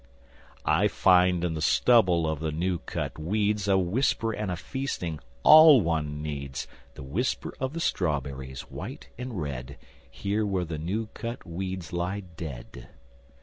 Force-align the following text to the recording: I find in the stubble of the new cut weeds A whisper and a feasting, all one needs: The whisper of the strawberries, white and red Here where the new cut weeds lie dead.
I 0.65 0.87
find 0.87 1.43
in 1.43 1.53
the 1.53 1.61
stubble 1.61 2.27
of 2.27 2.39
the 2.39 2.51
new 2.51 2.79
cut 2.79 3.19
weeds 3.19 3.67
A 3.67 3.77
whisper 3.77 4.31
and 4.31 4.49
a 4.49 4.55
feasting, 4.55 5.19
all 5.43 5.79
one 5.79 6.23
needs: 6.23 6.67
The 6.95 7.03
whisper 7.03 7.53
of 7.59 7.73
the 7.73 7.79
strawberries, 7.79 8.61
white 8.61 9.09
and 9.19 9.39
red 9.39 9.77
Here 10.09 10.43
where 10.43 10.65
the 10.65 10.79
new 10.79 11.09
cut 11.13 11.45
weeds 11.45 11.93
lie 11.93 12.21
dead. 12.35 12.87